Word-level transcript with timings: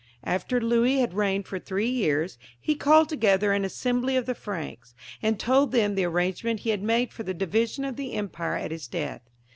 After 0.23 0.59
Louis 0.59 0.97
had 0.97 1.13
reigned 1.13 1.45
for 1.45 1.59
three 1.59 1.91
years, 1.91 2.39
he 2.59 2.73
called 2.73 3.07
together 3.07 3.51
an 3.53 3.63
assembly 3.63 4.15
of 4.15 4.25
^he 4.25 4.35
Franks, 4.35 4.95
and 5.21 5.39
told 5.39 5.71
them 5.71 5.93
the 5.93 6.05
arrangement 6.05 6.61
he 6.61 6.71
ha^ 6.71 6.81
made 6.81 7.13
for 7.13 7.21
the 7.21 7.35
division 7.35 7.85
of 7.85 7.97
the 7.97 8.13
empire 8.13 8.55
at 8.55 8.71
his 8.71 8.87
death. 8.87 9.21